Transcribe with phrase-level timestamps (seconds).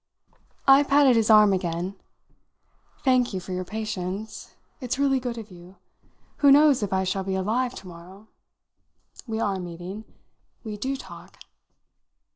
[0.67, 1.93] I patted his arm again.
[3.03, 4.55] "Thank you for your patience.
[4.79, 5.75] It's really good of you.
[6.37, 8.27] Who knows if I shall be alive to morrow?
[9.27, 10.05] We are meeting.
[10.63, 11.37] We do talk."